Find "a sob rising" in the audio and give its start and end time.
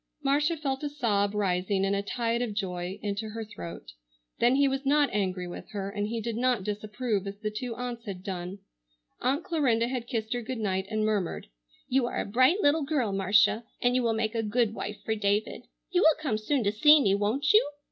0.81-1.83